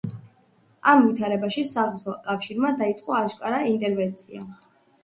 ამ 0.93 1.03
ვითარებაში 1.09 1.65
საღვთო 1.73 2.17
კავშირმა 2.31 2.75
დაიწყო 2.81 3.17
აშკარა 3.21 3.65
ინტერვენცია. 3.77 4.47